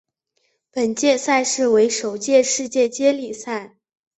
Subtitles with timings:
[0.71, 3.75] 本届赛事为首届世界接力赛。